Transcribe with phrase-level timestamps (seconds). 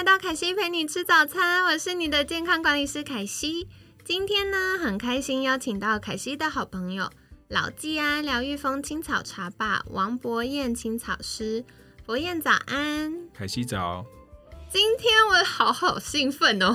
[0.00, 3.68] 来到凯西陪你吃早餐，我是你的健康管理师凯西。
[4.02, 7.10] 今天呢，很开心邀请到凯西的好朋友
[7.48, 11.66] 老季安疗愈风青草茶吧王博彦青草师。
[12.06, 14.06] 博彦早安，凯西早。
[14.72, 16.74] 今天我好好兴奋哦，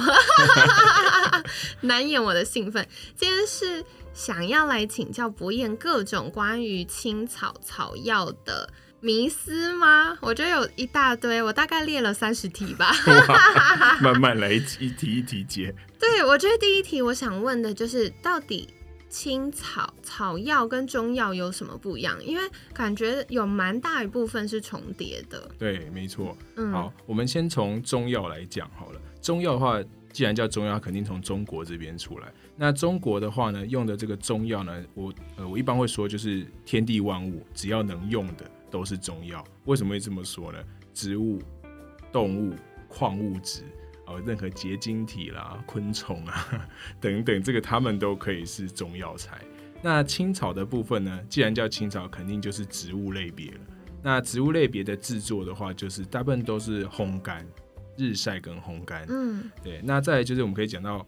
[1.82, 2.88] 难掩我的兴奋。
[3.16, 3.84] 今天是
[4.14, 8.71] 想要来请教博彦各种关于青草草药的。
[9.06, 10.18] 迷思吗？
[10.20, 12.92] 我觉得有一大堆，我大概列了三十题吧。
[14.02, 15.76] 慢慢来，一题一题解。
[16.00, 18.68] 对，我觉得第一题我想问的就是，到底
[19.08, 22.18] 青草草药跟中药有什么不一样？
[22.26, 22.42] 因为
[22.74, 25.52] 感觉有蛮大一部分是重叠的。
[25.60, 26.36] 对，没错。
[26.56, 29.00] 嗯，好，我们先从中药来讲好了。
[29.22, 29.80] 中药的话，
[30.16, 32.32] 既然叫中药，肯定从中国这边出来。
[32.55, 38.49] 那中国的话呢，用的这个中药呢，我呃，我一般会说就是天地万物，只要能用的。
[38.71, 40.60] 都是中药，为什么会这么说呢？
[40.93, 41.41] 植物、
[42.12, 42.54] 动物、
[42.90, 43.63] 矿物质，
[44.05, 46.68] 呃，任何结晶体啦、昆虫啊
[46.99, 49.40] 等等，这个它们都可以是中药材。
[49.82, 51.21] 那青草的部分呢？
[51.30, 53.60] 既然叫青草，肯定就是植物类别了。
[54.04, 57.46] 那植物类别的制作的话，就是大部分都是烘干、
[57.98, 59.05] 日晒跟烘干。
[59.10, 59.82] 嗯，对。
[59.84, 61.05] 那再就是我们可以讲到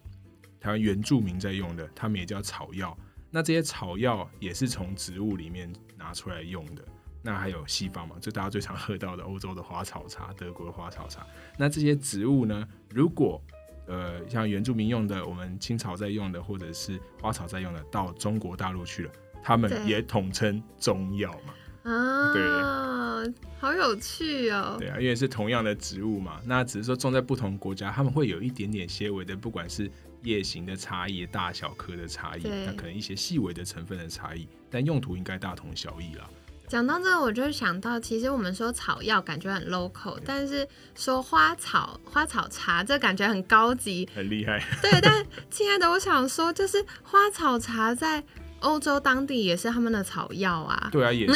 [0.59, 2.97] 台湾原住民在用的，他们也叫草药。
[3.29, 6.83] 那这些草药也是从植物里面拿出来用的。
[7.21, 11.27] 那还有西方嘛，就大家最常喝到的欧洲的花草茶、德国的花草茶。
[11.57, 13.41] 那这些植物呢，如果
[13.85, 19.11] 呃像原住民用的，我们清朝在用的，或者是花草在用的，到中国大陆去了，
[19.43, 21.53] 他们也统称中药嘛。
[21.87, 24.75] 啊，对，好有趣哦。
[24.77, 29.89] 对啊，因为是同样的植物嘛，那只是说种在不同国家，他们会有一点点些微的，不管是
[30.23, 36.29] 叶形的差异、大小颗的差异，那可能一些细微的成分的差异，但用途应该大同小异啦。
[36.67, 44.61] 讲到这个，我就想到，其实我们说草药感觉很 local，但是说花草花草茶，这感觉很高级，很厉害。
[44.81, 48.21] 对，但亲爱的，我想说，就是花草茶在
[48.61, 50.89] 欧洲当地也是他们的草药啊。
[50.91, 51.33] 对啊，也是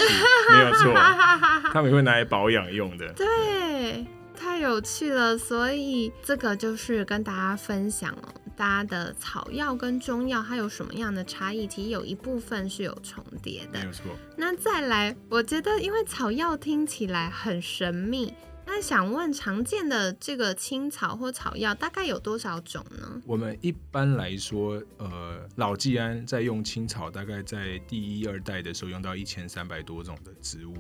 [0.52, 0.94] 没有错，
[1.74, 3.12] 他们会拿来保养用的。
[3.14, 4.06] 对，
[4.36, 8.34] 太有趣了，所以这个就是跟大家分享哦。
[8.58, 11.66] 大家的草药跟中药它有什么样的差异？
[11.66, 14.04] 其实有一部分是有重叠的，没有错。
[14.38, 18.32] 那再来，我觉得因为草药听起来很神秘，
[18.74, 23.22] 那想问常见的这个青草或草药大概有多少种呢？
[23.26, 30.74] 我们一般来说，呃，老季安在用青草，大概在第一二代的时候用到一千三百多种的植物。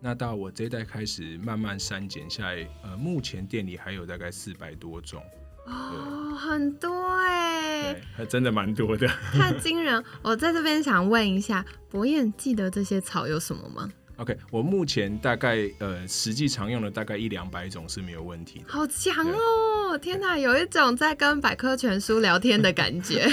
[0.00, 5.22] 那到我这一代开始慢慢删减下来，呃，目前店里还有大概四百多种。
[5.66, 10.02] 哦，很多哎，还真的蛮多的，太 惊人！
[10.22, 18.64] 我在这边想问一下，博彦记得这些草有什么吗？OK，我目前大概呃实际常用的大概一两百种是没有问题的。
[18.68, 19.98] 好强哦！
[19.98, 23.26] 天哪，有一种在跟百科全书聊天的感觉。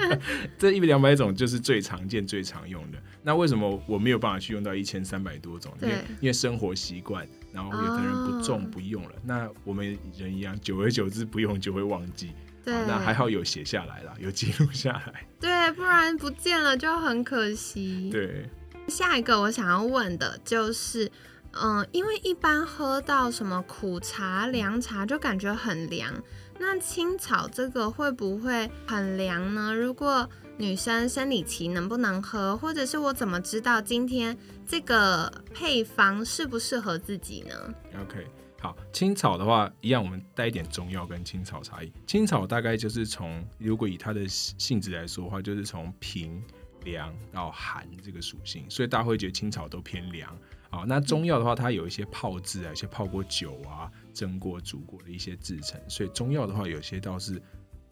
[0.58, 2.98] 这一两百种就是最常见、最常用的。
[3.22, 5.72] 那为什么我没有办法去用到一千三百多种？
[5.80, 9.12] 因为因为生活习惯，然后有的人不种不用了。
[9.24, 12.32] 那我们人一样，久而久之不用就会忘记。
[12.64, 15.26] 对，那还好有写下来了，有记录下来。
[15.40, 18.08] 对，不然不见了就很可惜。
[18.10, 18.48] 对。
[18.88, 21.10] 下一个我想要问的就是，
[21.52, 26.12] 嗯，因为一般喝到什么苦茶、凉茶就感觉很凉，
[26.58, 29.74] 那青草这个会不会很凉呢？
[29.74, 34.36] 如果女生生理期能不能喝，或者是我怎么知道今天
[34.66, 37.54] 这个配方适不适合自己呢
[38.02, 38.26] ？OK，
[38.60, 41.90] 好，青草的话一样，我们带一点中药跟青草差异。
[42.06, 46.42] 青草大概就是从，如果以它的性质来说的话，就是从平。
[46.84, 50.36] 凉到寒这个属性，所以大家会觉得青草都偏凉。
[50.70, 57.40] 好，那中药的话，它有一些泡制啊，一些泡过酒啊、蒸过、煮过的一些制成，所以中药的话，有些倒是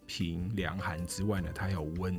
[0.07, 2.15] 平凉寒之外呢，它有温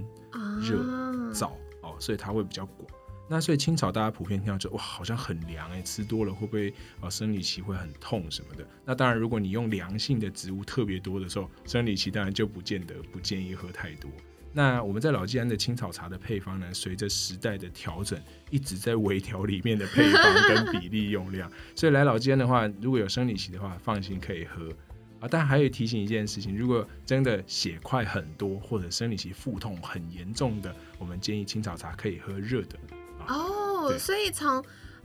[0.60, 1.50] 热燥
[1.82, 2.88] 哦，所以它会比较广。
[3.28, 8.64] 那所以青草大家普遍听到就哇，好像很凉哎，吃多了会不会啊生理期会很痛什么的？
[8.84, 14.10] 那当然，如果你用凉性的植物特别多的时候，生理期当然就不见得不建议喝太多。
[14.52, 18.20] 那我们在老季安的青草茶的配方呢，随着时代的调整，
[18.50, 21.50] 一直在微调里面的配方跟比例用量。
[21.74, 24.68] 所以来老季安的话，如果有生理期的话，放心可以喝
[25.20, 25.28] 啊。
[25.30, 32.78] 但还有提醒一件事情，如果真的血块很多或者生理期腹痛很严重的，我们建议青草茶可以喝热的。
[33.28, 34.62] 哦，所以从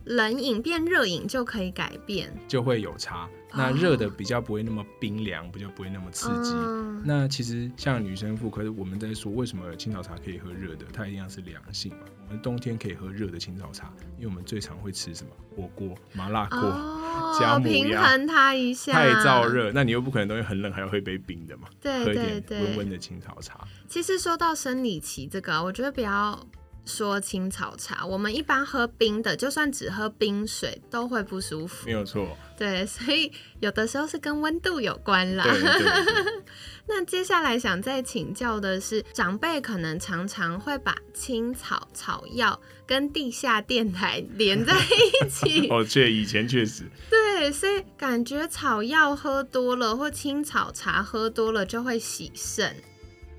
[0.08, 3.28] 冷饮变热饮就可以改变，就会有差。
[3.54, 6.54] 那热的比较不会那么冰凉，比较不会那么刺激。
[7.02, 12.00] 那其实像女生妇科，我们在说为什么青草茶可以喝热的，它一样是凉性嘛。
[12.26, 16.60] 我们冬天可以喝热的青草茶，因为我们最常会吃什么火锅、麻辣锅、
[17.40, 18.92] 加母鸭，平衡它一下。
[18.92, 21.68] 太燥热，那你又不可能东西很冷还要喝一杯冰的嘛？
[21.80, 23.66] 对喝一点温温的青草茶。
[23.88, 26.46] 其实说到生理期这个，我觉得比较。
[26.88, 31.86] 说青草茶，我们一般喝冰的，就算只喝冰水都会不舒服。
[31.86, 32.26] 没有错。
[32.56, 33.30] 对，所以
[33.60, 35.44] 有的时候是跟温度有关啦。
[36.88, 45.68] 那接下来想再请教的是，长辈可能常常会把青草草药跟地下电台连在一起。
[45.70, 46.84] 哦，这以前确实。
[47.10, 52.74] 对，所以感觉草药喝多了或青草茶喝多了就会洗肾。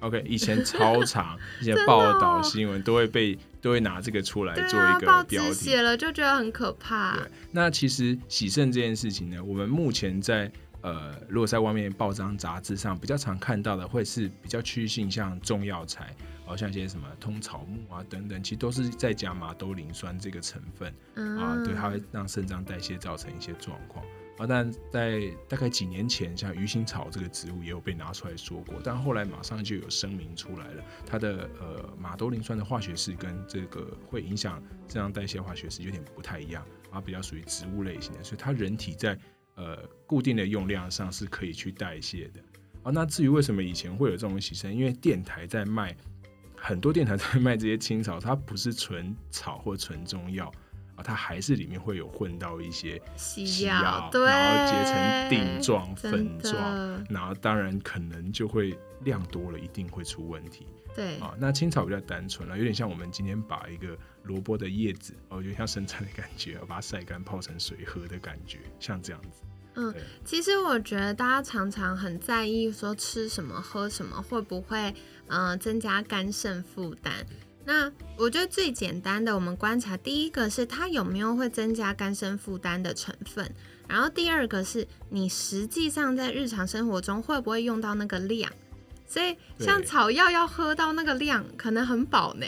[0.02, 7.16] OK，以前超长，一些 报道新闻都会被都会拿这个出来做一个标题，写了就觉得很可怕。
[7.16, 10.52] 对，那其实洗肾这件事情呢，我们目前在
[10.82, 16.16] 呃，如果在外面报章杂志上比较常看到的，会是比较趋性像中药材，
[16.46, 20.88] 好像一些什么通草木啊等等，其实都是在加马兜铃酸这个成分
[21.38, 24.06] 啊，对，它会让肾脏代谢造成一些状况。
[24.40, 39.20] 啊，但在大概几年前，像鱼腥草这个植物也有被拿出来说过，但后来马上就有声明出来了，它的呃马兜铃酸的化学式跟这个会影响正常代谢化学式有点不太一样，啊，比较属于植物类型的，所以它人体在
[39.56, 39.78] 呃
[40.08, 42.40] 固定的用量上是可以去代谢的。
[42.84, 45.94] 啊，那至于为什么以前会有这种牺牲，因为电台在卖
[46.56, 50.50] 很多电台在卖这些青草，它不是纯草或纯中药。
[51.04, 60.68] 它还是里面会有混到一些西药，然后结成定状、粉状，然后当然可能就会量多了，一定会出问题。
[60.96, 69.44] 对啊，那青草比较单纯了，有点像我们今天把一个萝卜的叶子，哦，有点像生菜的感觉，把它晒干泡成水喝的感觉，像这样子。
[69.76, 69.94] 嗯，
[70.26, 74.94] 其实我觉得大家常常很在意说吃什么、喝什么会不会
[75.28, 77.14] 嗯增加肝肾负担。
[77.66, 83.52] 那我觉得最简单的，我们观察第一个是它有没有会增加肝肾负担的成分，
[83.88, 88.52] 然后第二个是你实际上在日常生活中会不会用到那个量。
[89.06, 92.46] 所以像草药要喝到那个量，可能很饱呢。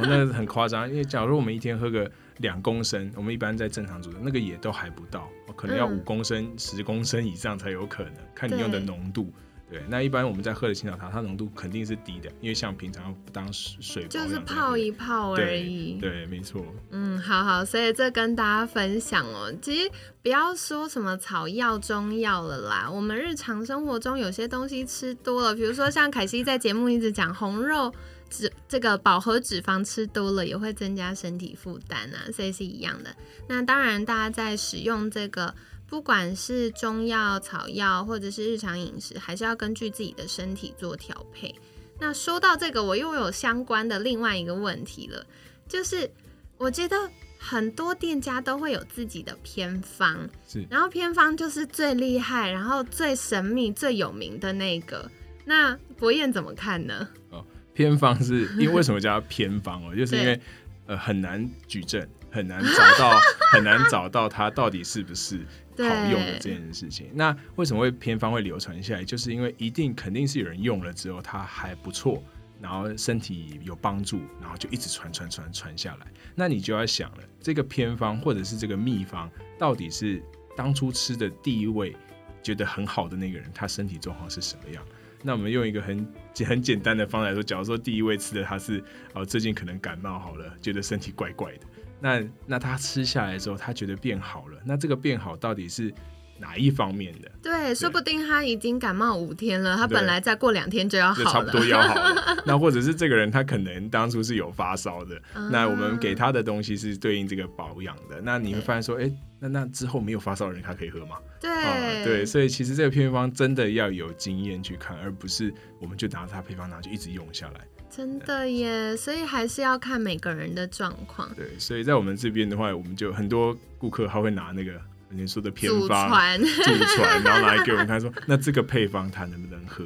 [0.00, 9.30] 那很夸张，因为假如我们一天喝个两公升，我们一般在正常组的那个也都还不到，可能要五公升、十公升以上才有可能，看你用的浓度。
[9.72, 15.96] 对，那一般我们在喝的青草茶，它浓度肯定是低的，因为像平常当水就是泡一泡而已。
[15.98, 16.62] 对，没错。
[16.90, 19.50] 嗯，好好，所以这跟大家分享哦。
[19.62, 19.90] 其实
[20.22, 27.90] 不要说什么草药、中药了啦，我们日常生活中有些东西吃多了，比如说像凯西在节目一直讲红肉
[28.28, 33.16] 脂，这个饱和脂肪吃多了也会增加身体负担啊，所以是一样的。
[33.48, 35.54] 那当然，大家在使用这个。
[35.92, 41.54] 不管是中药、草药，或者是日常饮食，还是要根据自己的身体做调配。
[42.00, 45.26] 那说到这个，我又有相关的另外一个问题了，
[45.68, 46.10] 就是
[46.56, 46.96] 我觉得
[47.38, 55.10] 很多店家都会有自己的偏方，是，然后偏方就是最厉害，然后最神秘、最有名的那个。
[55.44, 57.06] 那博彦怎么看呢？
[57.28, 57.44] 哦，
[57.74, 59.92] 偏方是因为为什么叫偏方哦？
[59.94, 60.40] 就是因为
[60.86, 63.20] 呃很难举证，很难找到，
[63.52, 65.40] 很难找到它到底是不是。
[65.78, 69.02] 好用的这件事情，那为什么会偏方会流传下来？
[69.02, 72.22] 就是因为一定肯定是有人用了之后，它还不错，
[72.60, 76.06] 然后身体有帮助，然后就一直传传传传下来。
[76.34, 80.22] 那你就要想了，这个偏方或者是这个秘方，到底是
[80.54, 81.96] 当初吃的第一位
[82.42, 84.84] 觉得很好的那个人，他身体状况是什么样？
[85.22, 86.06] 那我们用一个很
[86.46, 88.84] 很简单的方来说，假如说第一位吃的他是
[89.14, 91.60] 哦最近可能感冒好了，觉得身体怪怪的。
[92.02, 94.58] 那那他吃下来之后，他觉得变好了。
[94.64, 95.94] 那这个变好到底是
[96.38, 97.30] 哪一方面的？
[97.40, 102.36] 对，说不定他已经感冒五天了，他本来再过两天就要好了，差不多要好了。
[102.44, 108.20] 那或者是这个人他可能当初是有发烧的，那我们给他的东西是对应这个保养的。
[108.20, 111.18] 那你会发现说，哎，那那之后没有发烧的人他可以喝吗？
[111.40, 117.60] 对，对，所以其实这个配方真的要有经验去看，而不是我们就拿着他配方拿就一直用下来。
[117.94, 121.32] 真的耶，所以还是要看每个人的状况。
[121.34, 124.80] 对，所以在我们这边的话，我们就很多顾客他会拿那个
[125.10, 126.40] 你说的偏方祖传，
[127.22, 129.84] 然后拿来给我们看，说那这个配方他能不能喝，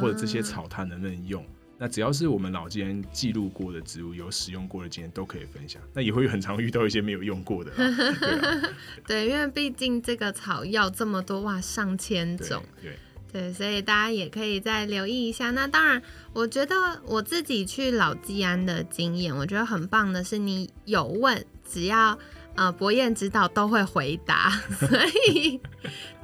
[0.00, 1.44] 或者这些草它能不能用？
[1.80, 5.80] 那只要是我们老间记录过的植物，有使用过的经验都可以分享。
[5.94, 7.70] 那也会很常遇到一些没有用过的，
[9.06, 12.98] 对对，因为毕竟这个草药这么多哇，上千种，对
[13.30, 15.50] 对，所以大家也可以再留意一下。
[15.50, 22.18] 那当然，我觉得我自己去老基安的经验，我觉得很棒的是，你有问，只要
[22.54, 24.88] 呃博彦指导都会回答， 所
[25.30, 25.60] 以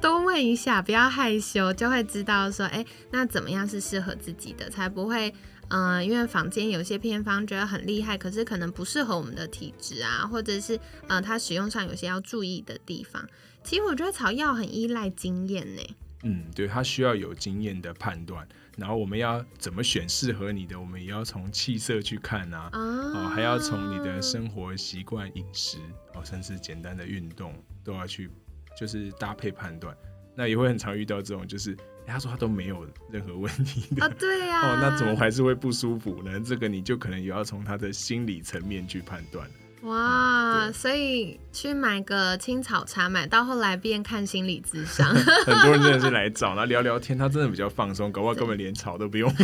[0.01, 5.33] 多问一下，不要害羞，就会知道说，哎，那怎么样是适合自己的，才不会。
[5.69, 13.27] 嗯，因为坊间有些偏方觉得很厉害，可是可能不适合我们的体质啊，或者是呃，它使用上有些要注意的地方。
[13.63, 15.81] 其实我觉得草药很依赖经验呢。
[16.25, 18.47] 嗯，对，他需要有经验的判断。
[18.77, 25.77] 然后我们要怎么选适合你的，我们也要从气色去看啊，哦，还要从你的生活习惯、饮食
[26.13, 27.53] 哦，甚至简单的运动
[27.83, 28.29] 都要去，
[28.77, 29.95] 就是搭配判断。
[30.35, 31.77] 那也会很常遇到这种，就是。
[32.07, 36.39] 他说他都没有任何问题的啊，对呀， 哦，那怎么还是会不舒服呢？
[36.39, 39.49] 这个你就可能也要从他的心理层面去判断。
[39.85, 45.13] 哇，所以去买个青草茶，买到后来变看心理智商。
[45.45, 49.31] 很多人真的是来找他聊聊天，他真的比较放松，搞不好根本连草都不用。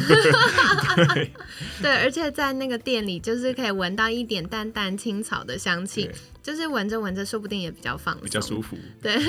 [1.13, 1.31] 对，
[1.81, 6.09] 对，而且在那个店里，就是可以闻到一点淡淡青草的香气，
[6.41, 8.75] 就是闻着闻着，说不定也比较放松，比较舒服。
[9.01, 9.15] 对。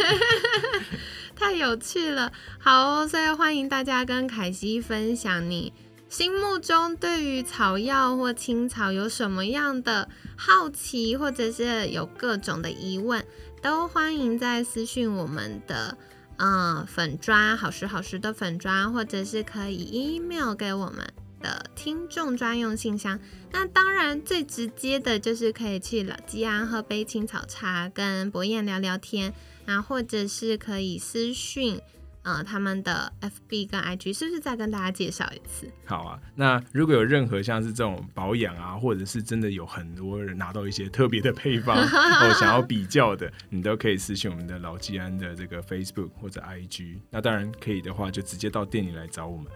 [1.35, 5.73] 太有趣了，好，所以欢迎大家跟凯西分享你
[6.13, 13.25] 心目中对于草药或青草有什么样的好奇，或者是有各种的疑问，
[13.63, 15.97] 都欢迎在私讯我们的
[16.37, 20.99] 嗯粉砖好时好时的粉砖，或者是可以 email 给我们
[21.41, 23.19] 的听众专用信箱。
[23.51, 29.33] 那当然最直接的就是可以去老吉安喝杯青草茶，跟博彦聊聊天。
[29.65, 31.81] 啊，或者是可以私讯，
[32.23, 35.69] 呃，他们的 FB 跟 IG，是不是再跟大家介绍一次？
[35.85, 46.99] 好啊，那如果有任何像是这种保养啊，或者是真的有很多人拿到一些特别的配方， 哦想要比较的，你都可以私信我们的老吉安的这个 Facebook 或者 IG。
[47.11, 49.47] 那当然可以的话，就直接到店里来找我们。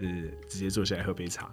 [0.00, 1.50] 是直接坐下来喝杯茶。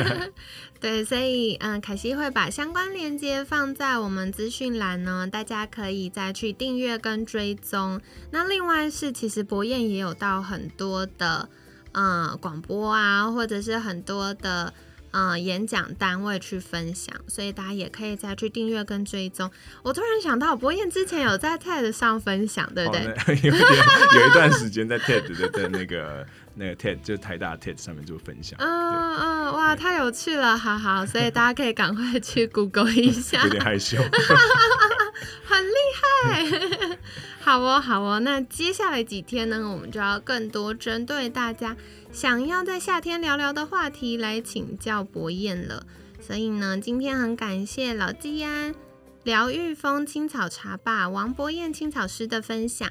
[0.78, 8.00] 对，所以嗯，凯西会把相关链接放在我们资讯栏呢，大家可以再去订阅跟追踪。
[8.30, 11.48] 那另外是，其实博彦也有到很多的
[11.92, 14.72] 嗯广播啊，或者是很多的
[15.10, 19.50] 嗯演讲单位去分享，所以大家也可以再去订阅跟追踪。
[19.82, 23.02] 我突然想到，博彦之前有在 TED 上分享，对不对？
[23.42, 26.26] 有有一段时间在 TED 的那个。
[26.54, 33.96] 那个 TED 就台大 TED 上面做分享，嗯嗯，哇，太有趣了，好好， 所以大家可以赶快去 Google 一下，有点害羞，
[35.46, 36.98] 很厉害，
[37.40, 41.76] 好哦好哦，那接下来几天呢，我们就要更多针对大家
[42.12, 45.86] 想要在夏天聊聊的话题来请教博彦了，
[46.20, 48.74] 所以呢，今天很感谢老季安
[49.22, 52.90] 疗愈风青草茶吧王博彦青草师的分享。